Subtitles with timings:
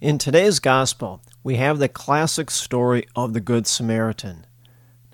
[0.00, 4.46] In today's Gospel, we have the classic story of the Good Samaritan.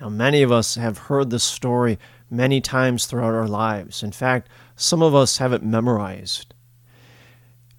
[0.00, 1.98] Now, many of us have heard this story
[2.30, 4.04] many times throughout our lives.
[4.04, 6.54] In fact, some of us have it memorized.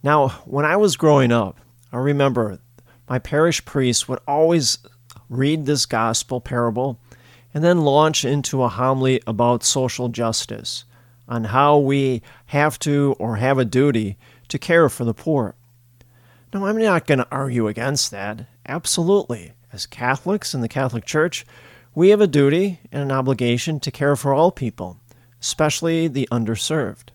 [0.03, 1.61] Now, when I was growing up,
[1.93, 2.59] I remember
[3.07, 4.79] my parish priest would always
[5.29, 6.99] read this gospel parable
[7.53, 10.83] and then launch into a homily about social justice,
[11.25, 14.17] on how we have to or have a duty
[14.49, 15.55] to care for the poor.
[16.63, 18.47] I'm not going to argue against that.
[18.67, 19.53] Absolutely.
[19.71, 21.45] As Catholics in the Catholic Church,
[21.93, 24.99] we have a duty and an obligation to care for all people,
[25.41, 27.09] especially the underserved.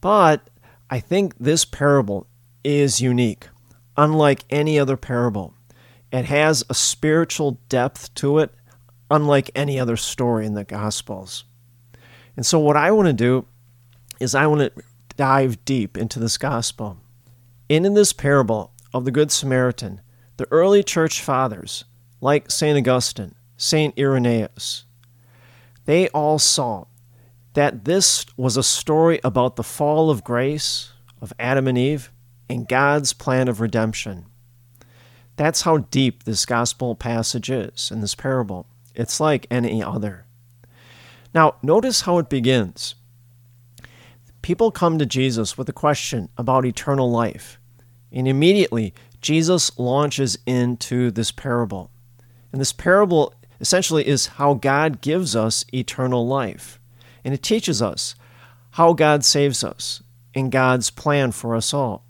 [0.00, 0.48] But
[0.88, 2.26] I think this parable
[2.64, 3.48] is unique,
[3.96, 5.54] unlike any other parable.
[6.12, 8.54] It has a spiritual depth to it,
[9.10, 11.44] unlike any other story in the Gospels.
[12.36, 13.46] And so, what I want to do
[14.20, 14.82] is I want to
[15.16, 16.98] dive deep into this Gospel.
[17.68, 20.00] And in this parable of the Good Samaritan,
[20.36, 21.84] the early church fathers,
[22.20, 22.78] like St.
[22.78, 23.98] Augustine, St.
[23.98, 24.84] Irenaeus,
[25.84, 26.86] they all saw
[27.54, 32.10] that this was a story about the fall of grace of Adam and Eve
[32.48, 34.26] and God's plan of redemption.
[35.36, 38.66] That's how deep this gospel passage is in this parable.
[38.94, 40.26] It's like any other.
[41.34, 42.94] Now, notice how it begins.
[44.46, 47.58] People come to Jesus with a question about eternal life,
[48.12, 51.90] and immediately Jesus launches into this parable.
[52.52, 56.78] And this parable essentially is how God gives us eternal life.
[57.24, 58.14] And it teaches us
[58.70, 60.00] how God saves us
[60.32, 62.04] and God's plan for us all.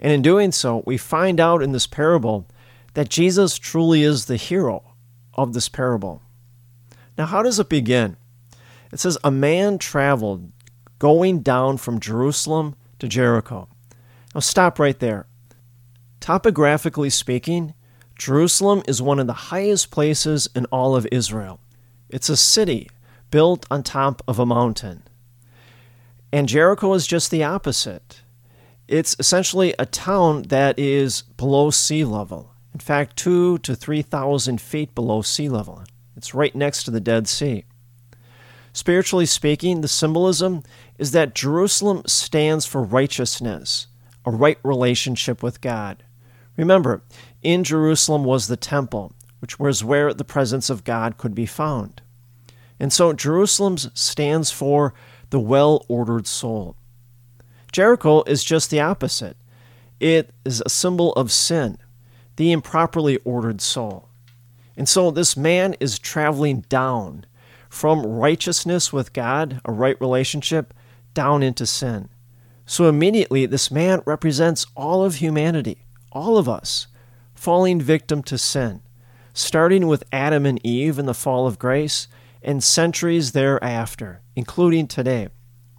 [0.00, 2.48] And in doing so, we find out in this parable
[2.94, 4.82] that Jesus truly is the hero
[5.34, 6.22] of this parable.
[7.16, 8.16] Now, how does it begin?
[8.90, 10.50] It says, A man traveled
[10.98, 13.68] going down from Jerusalem to Jericho.
[14.34, 15.26] Now, stop right there.
[16.20, 17.74] Topographically speaking,
[18.16, 21.60] Jerusalem is one of the highest places in all of Israel.
[22.08, 22.90] It's a city
[23.30, 25.02] built on top of a mountain.
[26.32, 28.22] And Jericho is just the opposite.
[28.88, 32.52] It's essentially a town that is below sea level.
[32.72, 35.82] In fact, two to 3,000 feet below sea level.
[36.16, 37.64] It's right next to the Dead Sea.
[38.76, 40.62] Spiritually speaking, the symbolism
[40.98, 43.86] is that Jerusalem stands for righteousness,
[44.26, 46.04] a right relationship with God.
[46.58, 47.00] Remember,
[47.42, 52.02] in Jerusalem was the temple, which was where the presence of God could be found.
[52.78, 54.92] And so Jerusalem stands for
[55.30, 56.76] the well ordered soul.
[57.72, 59.38] Jericho is just the opposite.
[60.00, 61.78] It is a symbol of sin,
[62.36, 64.10] the improperly ordered soul.
[64.76, 67.24] And so this man is traveling down
[67.76, 70.72] from righteousness with God, a right relationship,
[71.12, 72.08] down into sin.
[72.64, 76.86] So immediately, this man represents all of humanity, all of us,
[77.34, 78.80] falling victim to sin,
[79.34, 82.08] starting with Adam and Eve in the fall of grace
[82.42, 85.28] and centuries thereafter, including today,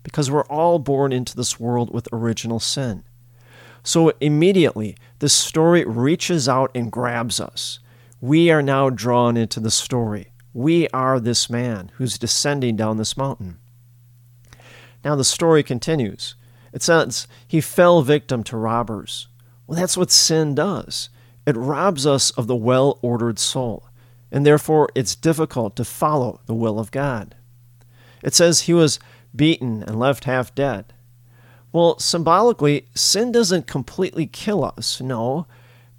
[0.03, 3.03] because we're all born into this world with original sin.
[3.81, 7.79] So immediately, this story reaches out and grabs us.
[8.21, 10.31] We are now drawn into the story.
[10.57, 13.59] We are this man who's descending down this mountain.
[15.05, 16.33] Now the story continues.
[16.73, 19.27] It says, He fell victim to robbers.
[19.67, 21.09] Well, that's what sin does.
[21.45, 23.87] It robs us of the well ordered soul,
[24.31, 27.35] and therefore it's difficult to follow the will of God.
[28.23, 28.99] It says he was
[29.35, 30.91] beaten and left half dead.
[31.71, 35.45] Well, symbolically, sin doesn't completely kill us, no,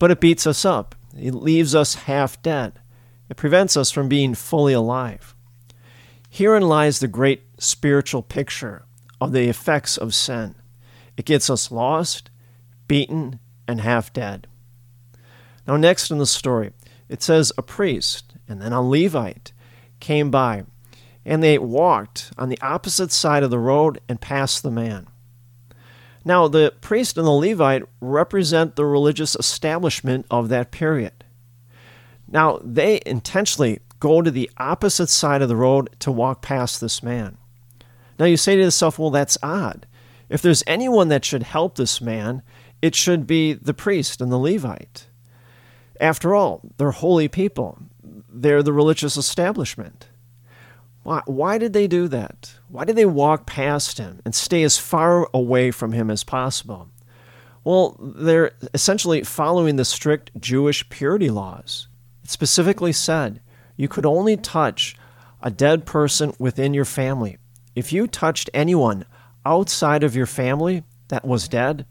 [0.00, 0.96] but it beats us up.
[1.16, 2.81] It leaves us half dead.
[3.28, 5.34] It prevents us from being fully alive.
[6.30, 8.84] Herein lies the great spiritual picture
[9.20, 10.54] of the effects of sin.
[11.16, 12.30] It gets us lost,
[12.86, 14.46] beaten, and half dead.
[15.66, 16.72] Now, next in the story,
[17.08, 19.52] it says a priest and then a Levite
[20.00, 20.64] came by,
[21.24, 25.08] and they walked on the opposite side of the road and passed the man.
[26.24, 31.18] Now, the priest and the Levite represent the religious establishment of that period.
[32.30, 37.02] Now, they intentionally go to the opposite side of the road to walk past this
[37.02, 37.36] man.
[38.19, 39.86] Now, you say to yourself, well, that's odd.
[40.28, 42.42] If there's anyone that should help this man,
[42.82, 45.06] it should be the priest and the Levite.
[46.00, 47.78] After all, they're holy people,
[48.28, 50.08] they're the religious establishment.
[51.02, 52.54] Why, why did they do that?
[52.69, 56.88] Why did they walk past him and stay as far away from him as possible?
[57.64, 61.88] Well, they're essentially following the strict Jewish purity laws.
[62.28, 63.40] It specifically said
[63.75, 64.94] you could only touch
[65.40, 67.38] a dead person within your family.
[67.75, 69.06] If you touched anyone
[69.46, 71.86] outside of your family that was dead,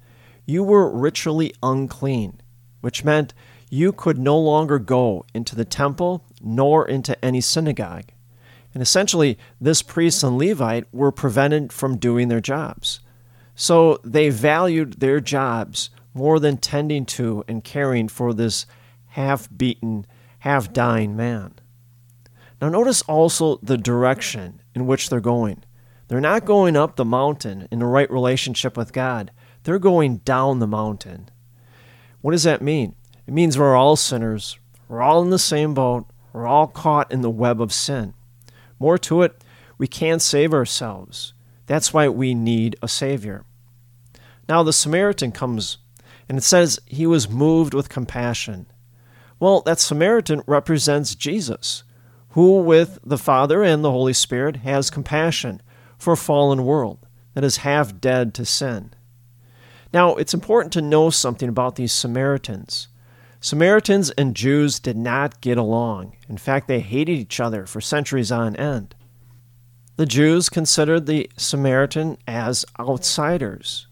[0.45, 2.39] you were ritually unclean,
[2.81, 3.33] which meant
[3.71, 8.11] you could no longer go into the temple nor into any synagogue.
[8.75, 12.99] And essentially, this priest and Levite were prevented from doing their jobs.
[13.55, 18.67] So they valued their jobs more than tending to and caring for this
[19.07, 20.05] half beaten,
[20.47, 21.53] half dying man.
[22.61, 25.65] Now, notice also the direction in which they're going.
[26.07, 29.31] They're not going up the mountain in the right relationship with God,
[29.63, 31.29] they're going down the mountain.
[32.21, 32.95] What does that mean?
[33.27, 34.57] It means we're all sinners,
[34.87, 38.13] we're all in the same boat, we're all caught in the web of sin.
[38.79, 39.43] More to it,
[39.77, 41.33] we can't save ourselves.
[41.65, 43.43] That's why we need a Savior.
[44.47, 45.77] Now, the Samaritan comes,
[46.29, 48.67] and it says he was moved with compassion.
[49.39, 51.83] Well, that Samaritan represents Jesus,
[52.29, 55.61] who, with the Father and the Holy Spirit, has compassion
[55.97, 58.93] for a fallen world that is half dead to sin.
[59.93, 62.87] Now, it's important to know something about these Samaritans.
[63.39, 66.15] Samaritans and Jews did not get along.
[66.27, 68.95] In fact, they hated each other for centuries on end.
[69.97, 73.87] The Jews considered the Samaritan as outsiders.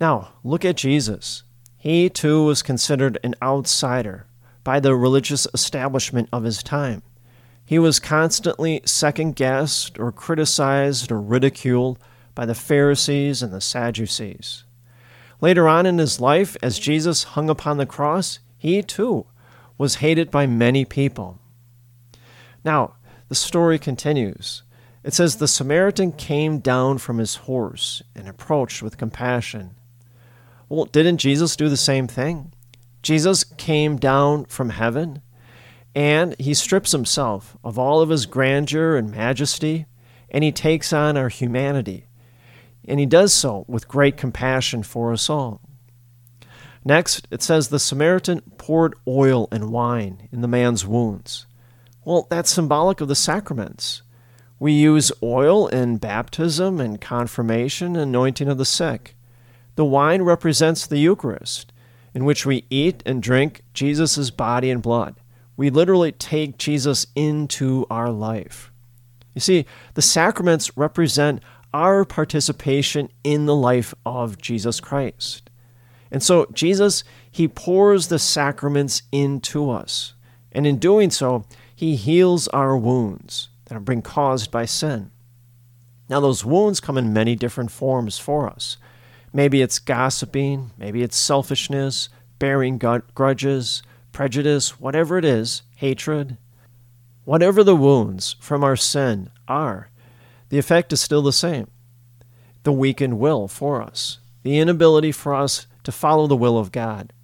[0.00, 1.42] Now, look at Jesus.
[1.76, 4.26] He too was considered an outsider
[4.68, 7.02] by the religious establishment of his time.
[7.64, 11.98] He was constantly second guessed or criticized or ridiculed
[12.34, 14.64] by the Pharisees and the Sadducees.
[15.40, 19.24] Later on in his life, as Jesus hung upon the cross, he too
[19.78, 21.38] was hated by many people.
[22.62, 22.96] Now,
[23.30, 24.64] the story continues.
[25.02, 29.76] It says, The Samaritan came down from his horse and approached with compassion.
[30.68, 32.52] Well, didn't Jesus do the same thing?
[33.02, 35.22] Jesus came down from heaven
[35.94, 39.86] and he strips himself of all of his grandeur and majesty,
[40.30, 42.06] and he takes on our humanity.
[42.86, 45.60] And he does so with great compassion for us all.
[46.84, 51.46] Next, it says the Samaritan poured oil and wine in the man's wounds.
[52.04, 54.02] Well, that's symbolic of the sacraments.
[54.60, 59.16] We use oil in baptism and confirmation, anointing of the sick.
[59.74, 61.72] The wine represents the Eucharist,
[62.18, 65.14] in which we eat and drink Jesus' body and blood
[65.58, 68.70] we literally take Jesus into our life.
[69.34, 71.42] You see, the sacraments represent
[71.74, 75.50] our participation in the life of Jesus Christ.
[76.12, 80.14] And so, Jesus, He pours the sacraments into us.
[80.52, 81.44] And in doing so,
[81.74, 85.10] He heals our wounds that have been caused by sin.
[86.08, 88.76] Now, those wounds come in many different forms for us.
[89.32, 92.08] Maybe it's gossiping, maybe it's selfishness,
[92.38, 92.78] bearing
[93.14, 93.82] grudges,
[94.12, 96.38] prejudice, whatever it is, hatred,
[97.24, 99.90] whatever the wounds from our sin are,
[100.48, 101.68] the effect is still the same.
[102.68, 107.14] the weakened will for us, the inability for us to follow the will of God.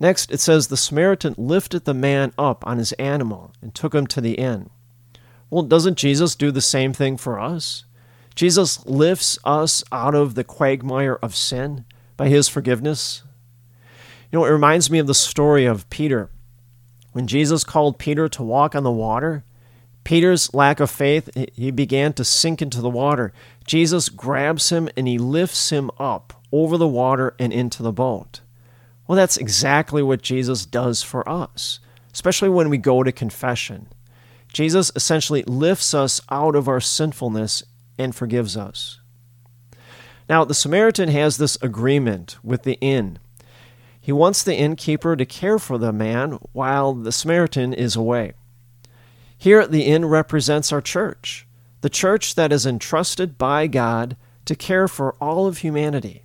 [0.00, 4.08] Next, it says the Samaritan lifted the man up on his animal and took him
[4.08, 4.70] to the inn.
[5.50, 7.84] Well, doesn't Jesus do the same thing for us?
[8.34, 11.84] Jesus lifts us out of the quagmire of sin
[12.16, 13.22] by his forgiveness.
[14.32, 16.30] You know, it reminds me of the story of Peter.
[17.12, 19.44] When Jesus called Peter to walk on the water,
[20.02, 23.32] Peter's lack of faith, he began to sink into the water.
[23.66, 28.40] Jesus grabs him and he lifts him up over the water and into the boat.
[29.06, 31.78] Well, that's exactly what Jesus does for us,
[32.12, 33.88] especially when we go to confession.
[34.52, 37.62] Jesus essentially lifts us out of our sinfulness
[37.98, 39.00] and forgives us.
[40.28, 43.18] Now, the Samaritan has this agreement with the inn.
[44.00, 48.32] He wants the innkeeper to care for the man while the Samaritan is away.
[49.36, 51.46] Here, the inn represents our church,
[51.82, 56.24] the church that is entrusted by God to care for all of humanity.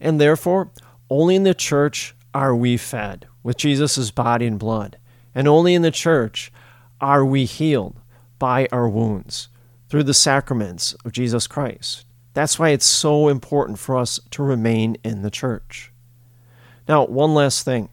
[0.00, 0.70] And therefore,
[1.10, 4.98] only in the church are we fed with Jesus' body and blood,
[5.34, 6.52] and only in the church
[7.00, 7.96] are we healed
[8.38, 9.48] by our wounds
[9.96, 12.04] through the sacraments of Jesus Christ.
[12.34, 15.90] That's why it's so important for us to remain in the church.
[16.86, 17.88] Now, one last thing.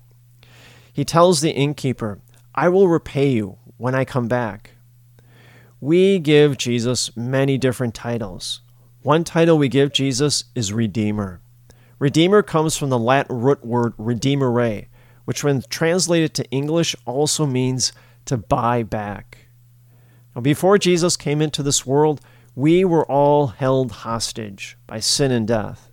[0.91, 2.19] He tells the innkeeper,
[2.53, 4.71] I will repay you when I come back.
[5.79, 8.59] We give Jesus many different titles.
[9.01, 11.39] One title we give Jesus is Redeemer.
[11.99, 14.87] Redeemer comes from the Latin root word redimere,
[15.23, 17.93] which, when translated to English, also means
[18.25, 19.42] to buy back.
[20.35, 22.21] Now, before Jesus came into this world,
[22.55, 25.91] we were all held hostage by sin and death.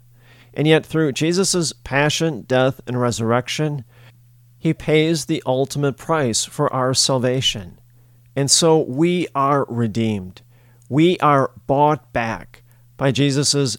[0.53, 3.85] And yet, through Jesus' passion, death, and resurrection,
[4.59, 7.79] he pays the ultimate price for our salvation.
[8.37, 10.43] And so we are redeemed.
[10.89, 12.63] We are bought back
[12.97, 13.79] by Jesus'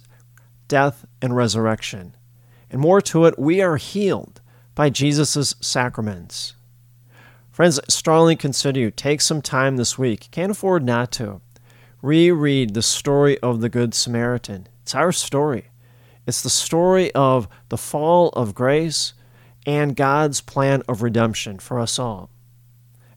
[0.67, 2.15] death and resurrection.
[2.69, 4.41] And more to it, we are healed
[4.73, 6.55] by Jesus' sacraments.
[7.51, 10.29] Friends, strongly consider you take some time this week.
[10.31, 11.41] Can't afford not to.
[12.01, 14.69] Reread the story of the Good Samaritan.
[14.83, 15.65] It's our story.
[16.25, 19.13] It's the story of the fall of grace
[19.65, 22.29] and God's plan of redemption for us all.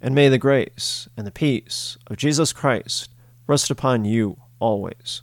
[0.01, 3.11] And may the grace and the peace of Jesus Christ
[3.47, 5.23] rest upon you always.